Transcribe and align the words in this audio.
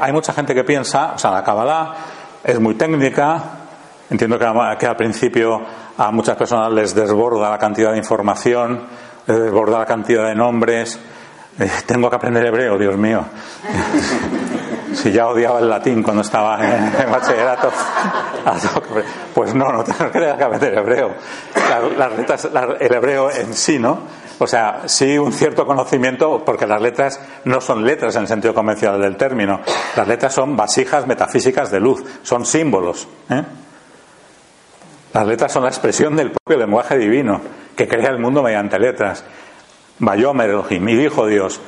Hay 0.00 0.12
mucha 0.12 0.32
gente 0.32 0.54
que 0.54 0.62
piensa, 0.62 1.14
o 1.14 1.18
sea, 1.18 1.32
la 1.32 1.42
Kabbalah 1.42 1.94
es 2.44 2.60
muy 2.60 2.74
técnica. 2.74 3.42
Entiendo 4.10 4.38
que, 4.38 4.46
al 4.86 4.96
principio 4.96 5.60
a 5.98 6.10
muchas 6.12 6.36
personas 6.36 6.72
les 6.72 6.94
desborda 6.94 7.50
la 7.50 7.58
cantidad 7.58 7.90
de 7.92 7.98
información, 7.98 8.84
les 9.26 9.38
desborda 9.40 9.80
la 9.80 9.86
cantidad 9.86 10.28
de 10.28 10.34
nombres. 10.34 10.98
Eh, 11.58 11.70
tengo 11.86 12.08
que 12.08 12.16
aprender 12.16 12.46
hebreo, 12.46 12.78
Dios 12.78 12.96
mío. 12.96 13.24
si 14.98 15.12
ya 15.12 15.28
odiaba 15.28 15.60
el 15.60 15.68
latín 15.68 16.02
cuando 16.02 16.22
estaba 16.22 16.58
en, 16.60 17.10
bachillerato, 17.10 17.70
pues 19.34 19.54
no, 19.54 19.72
no 19.72 19.84
tengo 19.84 20.10
que 20.10 20.26
aprender 20.26 20.76
hebreo. 20.76 21.14
Las, 21.96 22.16
letras, 22.16 22.48
el 22.80 22.92
hebreo 22.92 23.30
en 23.30 23.54
sí, 23.54 23.78
¿no? 23.78 24.00
O 24.40 24.46
sea, 24.46 24.82
sí 24.86 25.18
un 25.18 25.32
cierto 25.32 25.66
conocimiento, 25.66 26.42
porque 26.44 26.66
las 26.66 26.80
letras 26.80 27.20
no 27.44 27.60
son 27.60 27.84
letras 27.84 28.14
en 28.16 28.22
el 28.22 28.28
sentido 28.28 28.54
convencional 28.54 29.00
del 29.00 29.16
término. 29.16 29.60
Las 29.96 30.06
letras 30.06 30.34
son 30.34 30.56
vasijas 30.56 31.06
metafísicas 31.06 31.70
de 31.70 31.80
luz, 31.80 32.04
son 32.22 32.44
símbolos. 32.44 33.08
¿eh? 33.30 33.42
Las 35.12 35.26
letras 35.26 35.52
son 35.52 35.64
la 35.64 35.70
expresión 35.70 36.14
del 36.14 36.30
propio 36.30 36.58
lenguaje 36.58 36.96
divino, 36.96 37.40
que 37.76 37.88
crea 37.88 38.10
el 38.10 38.18
mundo 38.18 38.42
mediante 38.42 38.78
letras. 38.78 39.24
Bayomer 39.98 40.50
Elohim, 40.50 40.88
y 40.88 40.96
dijo 40.96 41.26
Dios, 41.26 41.60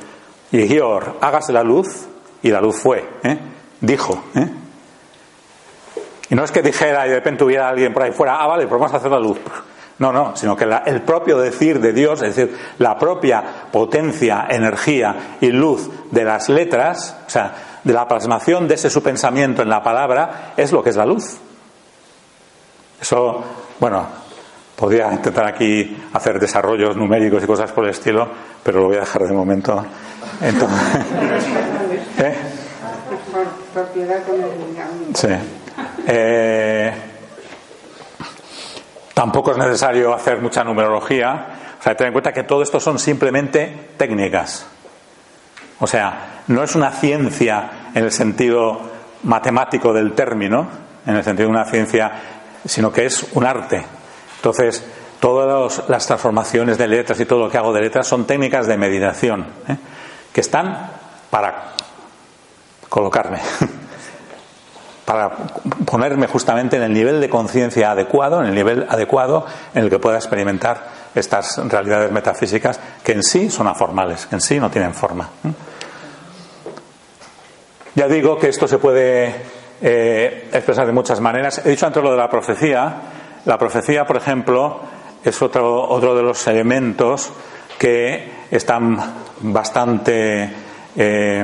y 0.53 0.67
Gior, 0.67 1.17
hágase 1.19 1.51
la 1.51 1.63
luz, 1.63 2.07
y 2.41 2.49
la 2.49 2.61
luz 2.61 2.77
fue. 2.77 3.07
¿eh? 3.23 3.37
Dijo. 3.79 4.23
¿eh? 4.35 4.47
Y 6.29 6.35
no 6.35 6.43
es 6.43 6.51
que 6.51 6.61
dijera 6.61 7.05
y 7.05 7.09
de 7.09 7.15
repente 7.15 7.43
hubiera 7.43 7.67
alguien 7.69 7.93
por 7.93 8.03
ahí 8.03 8.11
fuera, 8.11 8.37
ah, 8.37 8.47
vale, 8.47 8.67
pues 8.67 8.79
vamos 8.79 8.93
a 8.93 8.97
hacer 8.97 9.11
la 9.11 9.19
luz. 9.19 9.37
No, 9.99 10.11
no, 10.11 10.35
sino 10.35 10.55
que 10.55 10.65
el 10.85 11.01
propio 11.03 11.37
decir 11.37 11.79
de 11.79 11.93
Dios, 11.93 12.23
es 12.23 12.35
decir, 12.35 12.57
la 12.79 12.97
propia 12.97 13.43
potencia, 13.71 14.47
energía 14.49 15.37
y 15.41 15.51
luz 15.51 15.89
de 16.09 16.23
las 16.23 16.49
letras, 16.49 17.17
o 17.27 17.29
sea, 17.29 17.53
de 17.83 17.93
la 17.93 18.07
plasmación 18.07 18.67
de 18.67 18.75
ese 18.75 18.89
su 18.89 19.03
pensamiento 19.03 19.61
en 19.61 19.69
la 19.69 19.83
palabra, 19.83 20.53
es 20.57 20.71
lo 20.71 20.81
que 20.81 20.89
es 20.89 20.95
la 20.95 21.05
luz. 21.05 21.37
Eso, 22.99 23.43
bueno, 23.79 24.07
podría 24.75 25.11
intentar 25.13 25.45
aquí 25.45 25.95
hacer 26.13 26.39
desarrollos 26.39 26.95
numéricos 26.95 27.43
y 27.43 27.45
cosas 27.45 27.71
por 27.71 27.83
el 27.83 27.91
estilo, 27.91 28.27
pero 28.63 28.79
lo 28.79 28.87
voy 28.87 28.97
a 28.97 29.01
dejar 29.01 29.27
de 29.27 29.33
momento. 29.33 29.85
Entonces, 30.41 31.05
¿eh? 32.19 32.35
Sí. 35.13 35.27
Eh, 36.07 36.93
tampoco 39.13 39.51
es 39.51 39.57
necesario 39.57 40.13
hacer 40.13 40.41
mucha 40.41 40.63
numerología. 40.63 41.47
O 41.79 41.83
sea, 41.83 41.95
ten 41.95 42.07
en 42.07 42.13
cuenta 42.13 42.33
que 42.33 42.43
todo 42.43 42.61
esto 42.61 42.79
son 42.79 42.99
simplemente 42.99 43.89
técnicas. 43.97 44.65
O 45.79 45.87
sea, 45.87 46.41
no 46.47 46.63
es 46.63 46.75
una 46.75 46.91
ciencia 46.91 47.89
en 47.93 48.03
el 48.03 48.11
sentido 48.11 48.81
matemático 49.23 49.93
del 49.93 50.13
término, 50.13 50.67
en 51.05 51.15
el 51.15 51.23
sentido 51.23 51.49
de 51.49 51.55
una 51.55 51.65
ciencia, 51.65 52.11
sino 52.65 52.91
que 52.91 53.05
es 53.05 53.25
un 53.33 53.45
arte. 53.45 53.83
Entonces, 54.37 54.83
todas 55.19 55.87
las 55.89 56.05
transformaciones 56.05 56.77
de 56.77 56.87
letras 56.87 57.19
y 57.19 57.25
todo 57.25 57.39
lo 57.45 57.49
que 57.49 57.57
hago 57.57 57.73
de 57.73 57.81
letras 57.81 58.07
son 58.07 58.25
técnicas 58.25 58.67
de 58.67 58.77
meditación, 58.77 59.45
¿eh? 59.67 59.77
Que 60.33 60.41
están 60.41 60.91
para 61.29 61.73
colocarme, 62.89 63.39
para 65.05 65.29
ponerme 65.85 66.27
justamente 66.27 66.75
en 66.75 66.83
el 66.83 66.93
nivel 66.93 67.21
de 67.21 67.29
conciencia 67.29 67.91
adecuado, 67.91 68.41
en 68.41 68.47
el 68.47 68.55
nivel 68.55 68.85
adecuado 68.89 69.45
en 69.73 69.85
el 69.85 69.89
que 69.89 69.99
pueda 69.99 70.17
experimentar 70.17 71.01
estas 71.15 71.57
realidades 71.69 72.11
metafísicas 72.11 72.79
que 73.03 73.13
en 73.13 73.23
sí 73.23 73.49
son 73.49 73.67
aformales, 73.67 74.25
que 74.25 74.35
en 74.35 74.41
sí 74.41 74.59
no 74.59 74.69
tienen 74.69 74.93
forma. 74.93 75.29
Ya 77.95 78.07
digo 78.07 78.39
que 78.39 78.47
esto 78.47 78.67
se 78.67 78.77
puede 78.77 79.35
eh, 79.81 80.49
expresar 80.53 80.85
de 80.85 80.93
muchas 80.93 81.19
maneras. 81.19 81.61
He 81.65 81.69
dicho 81.69 81.85
antes 81.85 82.01
lo 82.01 82.11
de 82.11 82.17
la 82.17 82.29
profecía. 82.29 82.95
La 83.45 83.57
profecía, 83.57 84.05
por 84.05 84.17
ejemplo, 84.17 84.79
es 85.23 85.41
otro, 85.41 85.89
otro 85.89 86.15
de 86.15 86.23
los 86.23 86.47
elementos 86.47 87.31
que 87.77 88.40
están 88.51 88.99
bastante 89.39 90.53
eh, 90.95 91.43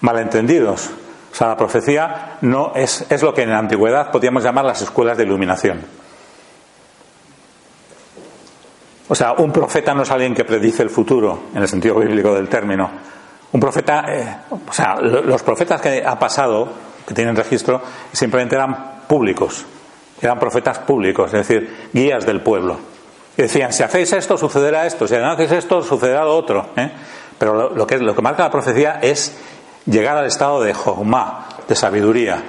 malentendidos. 0.00 0.90
O 1.32 1.34
sea, 1.34 1.48
la 1.48 1.56
profecía 1.56 2.38
no 2.42 2.72
es, 2.74 3.06
es 3.08 3.22
lo 3.22 3.32
que 3.32 3.42
en 3.42 3.50
la 3.50 3.58
antigüedad 3.58 4.10
podíamos 4.10 4.44
llamar 4.44 4.64
las 4.64 4.82
escuelas 4.82 5.16
de 5.16 5.24
iluminación. 5.24 5.80
O 9.08 9.14
sea, 9.14 9.32
un 9.32 9.52
profeta 9.52 9.94
no 9.94 10.02
es 10.02 10.10
alguien 10.10 10.34
que 10.34 10.44
predice 10.44 10.82
el 10.82 10.90
futuro, 10.90 11.44
en 11.54 11.62
el 11.62 11.68
sentido 11.68 11.96
bíblico 11.96 12.34
del 12.34 12.48
término. 12.48 12.90
Un 13.52 13.60
profeta, 13.60 14.04
eh, 14.08 14.36
o 14.50 14.72
sea, 14.72 14.96
los 14.96 15.42
profetas 15.42 15.80
que 15.80 16.02
ha 16.04 16.18
pasado, 16.18 16.68
que 17.06 17.14
tienen 17.14 17.36
registro, 17.36 17.82
simplemente 18.12 18.56
eran 18.56 19.02
públicos, 19.06 19.66
eran 20.20 20.38
profetas 20.38 20.78
públicos, 20.80 21.32
es 21.34 21.46
decir, 21.46 21.90
guías 21.92 22.24
del 22.24 22.40
pueblo. 22.40 22.93
Y 23.36 23.42
decían, 23.42 23.72
si 23.72 23.82
hacéis 23.82 24.12
esto, 24.12 24.38
sucederá 24.38 24.86
esto, 24.86 25.08
si 25.08 25.14
no 25.16 25.32
hacéis 25.32 25.52
esto, 25.52 25.82
sucederá 25.82 26.24
lo 26.24 26.36
otro. 26.36 26.66
¿eh? 26.76 26.90
Pero 27.38 27.70
lo, 27.70 27.86
que, 27.86 27.98
lo 27.98 28.14
que 28.14 28.22
marca 28.22 28.44
la 28.44 28.50
profecía 28.50 29.00
es 29.02 29.36
llegar 29.86 30.16
al 30.16 30.26
estado 30.26 30.62
de 30.62 30.72
Jogma, 30.72 31.46
de 31.66 31.74
sabiduría. 31.74 32.42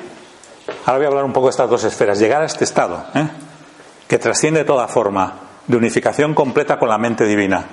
Ahora 0.86 0.98
voy 0.98 1.06
a 1.06 1.10
hablar 1.10 1.26
un 1.26 1.34
poco 1.34 1.48
de 1.48 1.52
estas 1.52 1.70
dos 1.70 1.84
esferas. 1.84 2.20
Llegar 2.20 2.42
a 2.42 2.46
este 2.46 2.64
estado, 2.64 3.04
¿eh? 3.16 3.28
que 4.08 4.20
trasciende 4.20 4.64
toda 4.64 4.88
forma, 4.88 5.34
de 5.66 5.78
unificación 5.78 6.36
completa 6.36 6.78
con 6.78 6.90
la 6.90 7.00
mente 7.00 7.26
divina. 7.26 7.66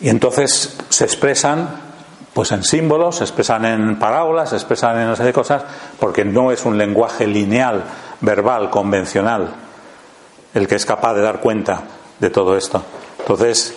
Y 0.00 0.08
entonces 0.08 0.78
se 0.88 1.04
expresan 1.04 1.90
pues 2.32 2.52
en 2.52 2.62
símbolos, 2.62 3.16
se 3.16 3.24
expresan 3.24 3.64
en 3.64 3.98
parábolas, 3.98 4.50
se 4.50 4.56
expresan 4.56 4.98
en 4.98 5.06
una 5.08 5.16
serie 5.16 5.28
de 5.28 5.34
cosas, 5.34 5.64
porque 5.98 6.24
no 6.24 6.52
es 6.52 6.64
un 6.64 6.78
lenguaje 6.78 7.26
lineal, 7.26 7.84
verbal, 8.20 8.70
convencional, 8.70 9.52
el 10.54 10.66
que 10.66 10.76
es 10.76 10.86
capaz 10.86 11.14
de 11.14 11.22
dar 11.22 11.40
cuenta 11.40 11.82
de 12.18 12.30
todo 12.30 12.56
esto. 12.56 12.82
Entonces, 13.18 13.76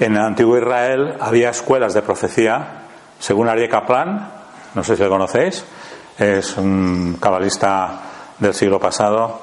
en 0.00 0.14
el 0.16 0.22
antiguo 0.22 0.58
Israel 0.58 1.16
había 1.20 1.50
escuelas 1.50 1.94
de 1.94 2.02
profecía, 2.02 2.82
según 3.18 3.48
Ari 3.48 3.68
Kaplan, 3.68 4.30
no 4.74 4.84
sé 4.84 4.96
si 4.96 5.02
lo 5.02 5.08
conocéis, 5.08 5.64
es 6.18 6.56
un 6.56 7.16
cabalista 7.20 8.00
del 8.38 8.54
siglo 8.54 8.78
pasado, 8.80 9.40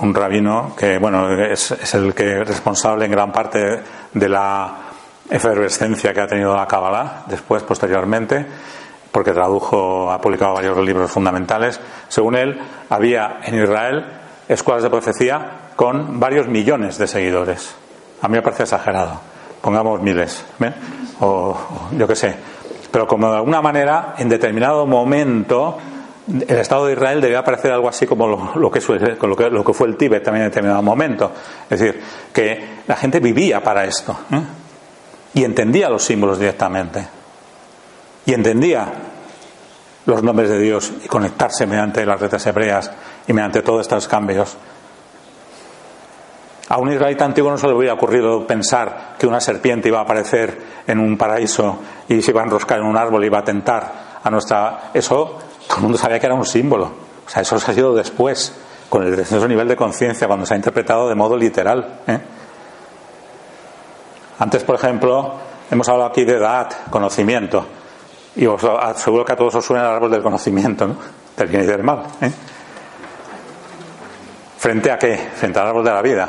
un 0.00 0.14
rabino 0.14 0.74
que, 0.76 0.98
bueno, 0.98 1.30
es, 1.30 1.70
es 1.70 1.94
el 1.94 2.14
que 2.14 2.40
es 2.40 2.48
responsable 2.48 3.04
en 3.04 3.12
gran 3.12 3.32
parte 3.32 3.82
de 4.12 4.28
la 4.28 4.74
efervescencia 5.30 6.12
que 6.12 6.20
ha 6.20 6.26
tenido 6.26 6.54
la 6.54 6.66
Kabbalah 6.66 7.24
después, 7.26 7.62
posteriormente, 7.62 8.44
porque 9.12 9.32
tradujo, 9.32 10.10
ha 10.10 10.20
publicado 10.20 10.54
varios 10.54 10.76
libros 10.78 11.10
fundamentales. 11.10 11.80
Según 12.08 12.34
él, 12.34 12.60
había 12.90 13.38
en 13.44 13.62
Israel 13.62 14.04
escuelas 14.48 14.82
de 14.82 14.90
profecía 14.90 15.70
con 15.76 16.18
varios 16.20 16.48
millones 16.48 16.98
de 16.98 17.06
seguidores. 17.06 17.74
A 18.22 18.28
mí 18.28 18.36
me 18.36 18.42
parece 18.42 18.64
exagerado. 18.64 19.20
Pongamos 19.60 20.00
miles, 20.00 20.44
O, 21.20 21.56
yo 21.96 22.06
qué 22.06 22.16
sé. 22.16 22.34
Pero 22.90 23.06
como 23.06 23.30
de 23.30 23.36
alguna 23.36 23.62
manera, 23.62 24.14
en 24.18 24.28
determinado 24.28 24.86
momento, 24.86 25.78
el 26.28 26.58
Estado 26.58 26.86
de 26.86 26.92
Israel 26.92 27.20
debía 27.20 27.42
parecer 27.42 27.72
algo 27.72 27.88
así 27.88 28.06
como 28.06 28.26
lo, 28.26 28.70
que, 28.70 28.80
lo, 29.26 29.36
que, 29.36 29.50
lo 29.50 29.64
que 29.64 29.72
fue 29.72 29.88
el 29.88 29.96
Tíbet 29.96 30.22
también 30.22 30.44
en 30.44 30.50
determinado 30.50 30.82
momento. 30.82 31.32
Es 31.68 31.80
decir, 31.80 32.00
que 32.32 32.82
la 32.86 32.96
gente 32.96 33.20
vivía 33.20 33.62
para 33.62 33.84
esto. 33.84 34.16
¿eh? 34.30 34.40
y 35.34 35.44
entendía 35.44 35.90
los 35.90 36.04
símbolos 36.04 36.38
directamente. 36.38 37.06
Y 38.24 38.32
entendía 38.32 38.86
los 40.06 40.22
nombres 40.22 40.48
de 40.48 40.60
Dios 40.60 40.92
y 41.04 41.08
conectarse 41.08 41.66
mediante 41.66 42.06
las 42.06 42.20
letras 42.20 42.46
hebreas 42.46 42.90
y 43.26 43.32
mediante 43.32 43.62
todos 43.62 43.82
estos 43.82 44.08
cambios. 44.08 44.56
A 46.68 46.78
un 46.78 46.90
israelita 46.90 47.24
antiguo 47.24 47.50
no 47.50 47.58
se 47.58 47.66
le 47.66 47.74
hubiera 47.74 47.94
ocurrido 47.94 48.46
pensar 48.46 49.14
que 49.18 49.26
una 49.26 49.40
serpiente 49.40 49.88
iba 49.88 49.98
a 49.98 50.02
aparecer 50.02 50.58
en 50.86 50.98
un 50.98 51.18
paraíso 51.18 51.78
y 52.08 52.22
se 52.22 52.30
iba 52.30 52.40
a 52.40 52.44
enroscar 52.44 52.78
en 52.78 52.86
un 52.86 52.96
árbol 52.96 53.22
y 53.22 53.26
iba 53.26 53.38
a 53.38 53.44
tentar 53.44 53.92
a 54.22 54.30
nuestra. 54.30 54.90
Eso 54.94 55.38
todo 55.66 55.76
el 55.76 55.82
mundo 55.82 55.98
sabía 55.98 56.18
que 56.18 56.26
era 56.26 56.34
un 56.34 56.46
símbolo. 56.46 56.90
O 57.26 57.30
sea, 57.30 57.42
eso 57.42 57.58
se 57.58 57.70
ha 57.70 57.74
sido 57.74 57.94
después, 57.94 58.54
con 58.88 59.02
el 59.02 59.14
descenso 59.14 59.46
nivel 59.46 59.68
de 59.68 59.76
conciencia, 59.76 60.26
cuando 60.26 60.46
se 60.46 60.54
ha 60.54 60.56
interpretado 60.56 61.08
de 61.08 61.14
modo 61.14 61.36
literal. 61.36 62.00
¿eh? 62.06 62.18
Antes, 64.38 64.64
por 64.64 64.76
ejemplo, 64.76 65.34
hemos 65.70 65.88
hablado 65.88 66.10
aquí 66.10 66.24
de 66.24 66.36
edad, 66.36 66.70
conocimiento. 66.90 67.64
Y 68.36 68.46
os 68.46 68.64
aseguro 68.64 69.24
que 69.24 69.32
a 69.32 69.36
todos 69.36 69.54
os 69.54 69.64
suena 69.64 69.84
el 69.84 69.94
árbol 69.94 70.10
del 70.10 70.22
conocimiento, 70.22 70.86
¿no? 70.86 70.96
Del 71.36 71.48
bien 71.48 71.64
y 71.64 71.66
del 71.66 71.82
mal. 71.82 72.02
¿eh? 72.20 72.32
¿Frente 74.64 74.90
a 74.90 74.98
qué? 74.98 75.18
Frente 75.18 75.58
al 75.58 75.66
árbol 75.66 75.84
de 75.84 75.90
la 75.90 76.00
vida. 76.00 76.26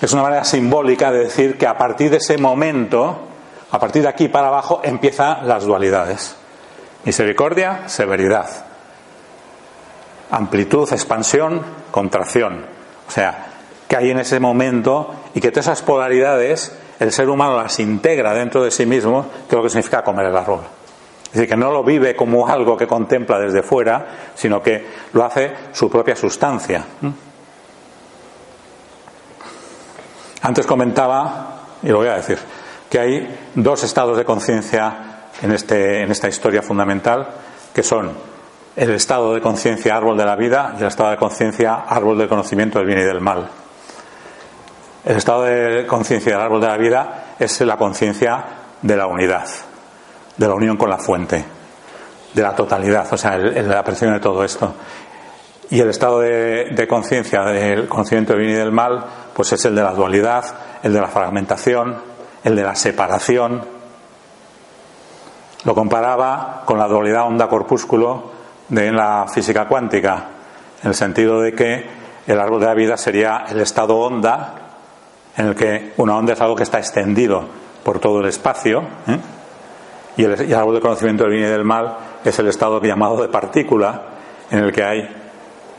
Es 0.00 0.10
una 0.14 0.22
manera 0.22 0.44
simbólica 0.44 1.12
de 1.12 1.24
decir 1.24 1.58
que 1.58 1.66
a 1.66 1.76
partir 1.76 2.10
de 2.10 2.16
ese 2.16 2.38
momento, 2.38 3.18
a 3.70 3.78
partir 3.78 4.00
de 4.00 4.08
aquí 4.08 4.28
para 4.28 4.48
abajo, 4.48 4.80
empiezan 4.82 5.46
las 5.46 5.64
dualidades. 5.64 6.34
Misericordia, 7.04 7.86
severidad. 7.86 8.48
amplitud, 10.30 10.90
expansión, 10.90 11.60
contracción. 11.90 12.64
O 13.06 13.10
sea, 13.10 13.48
que 13.86 13.98
hay 13.98 14.10
en 14.10 14.20
ese 14.20 14.40
momento 14.40 15.14
y 15.34 15.42
que 15.42 15.50
todas 15.50 15.66
esas 15.66 15.82
polaridades 15.82 16.74
el 16.98 17.12
ser 17.12 17.28
humano 17.28 17.58
las 17.58 17.78
integra 17.78 18.32
dentro 18.32 18.64
de 18.64 18.70
sí 18.70 18.86
mismo, 18.86 19.26
que 19.46 19.54
es 19.54 19.56
lo 19.58 19.62
que 19.62 19.68
significa 19.68 20.02
comer 20.02 20.28
el 20.28 20.36
árbol. 20.38 20.60
Es 21.26 21.32
decir, 21.32 21.48
que 21.48 21.56
no 21.56 21.70
lo 21.70 21.82
vive 21.82 22.14
como 22.14 22.46
algo 22.46 22.76
que 22.76 22.86
contempla 22.86 23.38
desde 23.38 23.62
fuera, 23.62 24.06
sino 24.34 24.62
que 24.62 24.86
lo 25.12 25.24
hace 25.24 25.52
su 25.72 25.90
propia 25.90 26.16
sustancia. 26.16 26.84
Antes 30.42 30.66
comentaba, 30.66 31.60
y 31.82 31.88
lo 31.88 31.98
voy 31.98 32.08
a 32.08 32.16
decir, 32.16 32.38
que 32.88 33.00
hay 33.00 33.38
dos 33.54 33.82
estados 33.82 34.16
de 34.16 34.24
conciencia 34.24 35.28
en, 35.42 35.52
este, 35.52 36.02
en 36.02 36.10
esta 36.10 36.28
historia 36.28 36.62
fundamental, 36.62 37.28
que 37.74 37.82
son 37.82 38.12
el 38.76 38.90
estado 38.90 39.34
de 39.34 39.40
conciencia 39.40 39.96
árbol 39.96 40.16
de 40.16 40.24
la 40.24 40.36
vida 40.36 40.74
y 40.78 40.82
el 40.82 40.88
estado 40.88 41.10
de 41.10 41.16
conciencia 41.16 41.74
árbol 41.88 42.18
del 42.18 42.28
conocimiento 42.28 42.78
del 42.78 42.86
bien 42.86 43.00
y 43.00 43.04
del 43.04 43.20
mal. 43.20 43.48
El 45.04 45.16
estado 45.16 45.44
de 45.44 45.86
conciencia 45.86 46.32
del 46.32 46.42
árbol 46.42 46.60
de 46.60 46.66
la 46.68 46.76
vida 46.76 47.24
es 47.38 47.60
la 47.62 47.76
conciencia 47.76 48.44
de 48.82 48.96
la 48.96 49.06
unidad, 49.06 49.46
de 50.36 50.48
la 50.48 50.54
unión 50.54 50.76
con 50.76 50.90
la 50.90 50.98
fuente, 50.98 51.44
de 52.34 52.42
la 52.42 52.54
totalidad, 52.54 53.06
o 53.12 53.16
sea, 53.16 53.36
la 53.38 53.78
apreciación 53.78 54.14
de 54.14 54.20
todo 54.20 54.44
esto. 54.44 54.74
Y 55.70 55.80
el 55.80 55.90
estado 55.90 56.20
de, 56.20 56.70
de 56.70 56.86
conciencia 56.86 57.42
del 57.42 57.88
conocimiento 57.88 58.34
del 58.34 58.42
bien 58.42 58.54
y 58.54 58.58
del 58.58 58.72
mal, 58.72 59.04
pues 59.34 59.52
es 59.52 59.64
el 59.64 59.74
de 59.74 59.82
la 59.82 59.92
dualidad, 59.92 60.44
el 60.82 60.92
de 60.92 61.00
la 61.00 61.08
fragmentación, 61.08 61.96
el 62.44 62.54
de 62.54 62.62
la 62.62 62.76
separación. 62.76 63.62
Lo 65.64 65.74
comparaba 65.74 66.62
con 66.64 66.78
la 66.78 66.86
dualidad 66.86 67.26
onda-corpúsculo 67.26 68.30
de 68.68 68.92
la 68.92 69.26
física 69.32 69.66
cuántica, 69.66 70.28
en 70.82 70.88
el 70.88 70.94
sentido 70.94 71.40
de 71.40 71.52
que 71.52 71.86
el 72.26 72.40
árbol 72.40 72.60
de 72.60 72.66
la 72.66 72.74
vida 72.74 72.96
sería 72.96 73.44
el 73.48 73.60
estado 73.60 73.96
onda, 73.96 74.54
en 75.36 75.46
el 75.46 75.54
que 75.54 75.92
una 75.96 76.16
onda 76.16 76.34
es 76.34 76.40
algo 76.40 76.56
que 76.56 76.62
está 76.62 76.78
extendido 76.78 77.44
por 77.82 77.98
todo 77.98 78.20
el 78.20 78.26
espacio, 78.26 78.82
¿eh? 79.06 79.18
Y, 80.16 80.24
el, 80.24 80.54
árbol 80.54 80.74
de 80.74 80.80
conocimiento 80.80 81.24
del 81.24 81.32
bien 81.32 81.44
y 81.44 81.50
del 81.50 81.64
mal 81.64 81.96
es 82.24 82.38
el 82.38 82.48
estado 82.48 82.80
llamado 82.82 83.20
de 83.20 83.28
partícula, 83.28 84.02
en 84.50 84.60
el 84.60 84.72
que 84.72 84.82
hay 84.82 85.08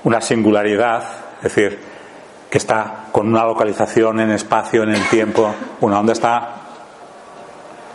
una 0.03 0.21
singularidad, 0.21 1.03
es 1.37 1.55
decir, 1.55 1.79
que 2.49 2.57
está 2.57 3.05
con 3.11 3.27
una 3.27 3.43
localización 3.43 4.19
en 4.19 4.31
espacio, 4.31 4.83
en 4.83 4.89
el 4.89 5.09
tiempo, 5.09 5.53
una 5.81 5.99
onda 5.99 6.13
está 6.13 6.55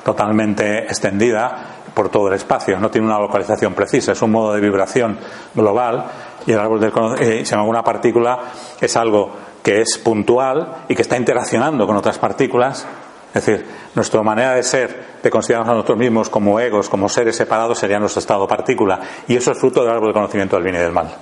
totalmente 0.05 0.85
extendida 0.85 1.67
por 1.95 2.09
todo 2.09 2.29
el 2.29 2.35
espacio, 2.35 2.79
no 2.81 2.91
tiene 2.91 3.07
una 3.07 3.19
localización 3.19 3.75
precisa, 3.75 4.13
es 4.13 4.23
un 4.23 4.33
modo 4.33 4.55
de 4.55 4.61
vibración 4.61 5.19
global 5.55 6.05
y 6.47 6.53
el 6.53 6.59
árbol 6.59 6.81
del 6.81 6.93
eh, 7.21 7.45
si 7.45 7.55
alguna 7.55 7.83
partícula 7.83 8.39
es 8.81 8.97
algo 8.97 9.31
que 9.63 9.81
es 9.81 9.99
puntual 9.99 10.85
y 10.89 10.95
que 10.95 11.03
está 11.03 11.17
interaccionando 11.17 11.87
con 11.87 11.97
otras 11.97 12.19
partículas. 12.19 12.87
Es 13.35 13.47
decir, 13.47 13.67
nuestra 13.95 14.23
manera 14.23 14.55
de 14.55 14.63
ser, 14.63 15.19
de 15.23 15.31
considerarnos 15.31 15.73
a 15.73 15.75
nosotros 15.77 15.99
mismos 15.99 16.29
como 16.29 16.61
egos, 16.61 16.89
como 16.89 17.09
seres 17.09 17.35
separados, 17.35 17.79
sería 17.79 17.99
nuestro 17.99 18.21
estado 18.21 18.47
partícula. 18.47 19.01
Y 19.27 19.37
eso 19.37 19.53
es 19.53 19.59
fruto 19.59 19.83
del 19.83 19.91
árbol 19.91 20.09
de 20.09 20.15
conocimiento 20.15 20.57
del 20.57 20.65
bien 20.65 20.77
y 20.77 20.79
del 20.79 20.93
mal. 20.93 21.15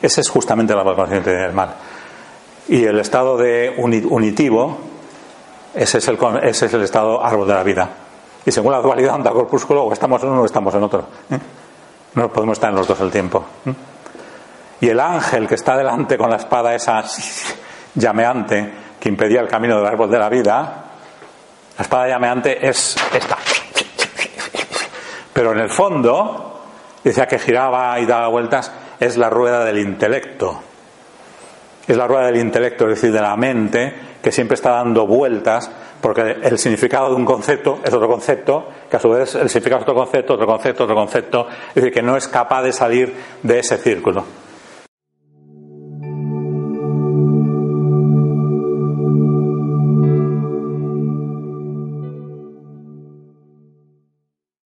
Ese 0.00 0.22
es 0.22 0.28
justamente 0.30 0.72
el 0.72 0.78
árbol 0.78 0.94
de 0.94 0.96
conocimiento 0.96 1.30
del 1.30 1.52
mal. 1.52 1.74
Y 2.68 2.84
el 2.84 2.98
estado 3.00 3.36
de 3.36 3.74
unitivo, 3.76 4.78
ese 5.74 5.98
es 5.98 6.08
el, 6.08 6.18
ese 6.42 6.66
es 6.66 6.74
el 6.74 6.82
estado 6.82 7.22
árbol 7.22 7.46
de 7.46 7.54
la 7.54 7.62
vida. 7.62 7.90
Y 8.46 8.50
según 8.50 8.72
la 8.72 8.80
dualidad 8.80 9.16
onda 9.16 9.30
corpúsculo, 9.30 9.84
o 9.84 9.92
estamos 9.92 10.22
en 10.22 10.30
uno 10.30 10.42
o 10.42 10.46
estamos 10.46 10.74
en 10.74 10.82
otro. 10.82 11.04
¿eh? 11.30 11.38
No 12.14 12.32
podemos 12.32 12.56
estar 12.56 12.70
en 12.70 12.76
los 12.76 12.88
dos 12.88 12.98
al 13.00 13.10
tiempo. 13.10 13.44
¿eh? 13.66 13.74
Y 14.80 14.88
el 14.88 14.98
ángel 14.98 15.46
que 15.46 15.56
está 15.56 15.76
delante 15.76 16.16
con 16.16 16.30
la 16.30 16.36
espada 16.36 16.74
esa 16.74 17.04
llameante 17.94 18.72
que 18.98 19.08
impedía 19.08 19.40
el 19.40 19.48
camino 19.48 19.76
del 19.76 19.86
árbol 19.86 20.10
de 20.10 20.18
la 20.18 20.28
vida, 20.28 20.84
la 21.80 21.84
espada 21.84 22.08
llameante 22.08 22.68
es 22.68 22.94
esta. 23.10 23.38
Pero 25.32 25.52
en 25.52 25.60
el 25.60 25.70
fondo, 25.70 26.60
decía 27.02 27.26
que 27.26 27.38
giraba 27.38 27.98
y 27.98 28.04
daba 28.04 28.28
vueltas, 28.28 28.70
es 29.00 29.16
la 29.16 29.30
rueda 29.30 29.64
del 29.64 29.78
intelecto. 29.78 30.60
Es 31.88 31.96
la 31.96 32.06
rueda 32.06 32.26
del 32.26 32.36
intelecto, 32.36 32.84
es 32.84 32.96
decir, 32.96 33.12
de 33.12 33.22
la 33.22 33.34
mente, 33.34 33.94
que 34.22 34.30
siempre 34.30 34.56
está 34.56 34.72
dando 34.72 35.06
vueltas, 35.06 35.70
porque 36.02 36.36
el 36.42 36.58
significado 36.58 37.08
de 37.08 37.14
un 37.14 37.24
concepto 37.24 37.78
es 37.82 37.94
otro 37.94 38.08
concepto, 38.08 38.68
que 38.90 38.98
a 38.98 39.00
su 39.00 39.08
vez 39.08 39.34
el 39.36 39.48
significado 39.48 39.80
es 39.80 39.88
otro 39.88 39.94
concepto, 39.94 40.34
otro 40.34 40.46
concepto, 40.46 40.84
otro 40.84 40.96
concepto, 40.96 41.48
es 41.70 41.76
decir, 41.76 41.94
que 41.94 42.02
no 42.02 42.14
es 42.14 42.28
capaz 42.28 42.62
de 42.62 42.74
salir 42.74 43.14
de 43.42 43.58
ese 43.58 43.78
círculo. 43.78 44.22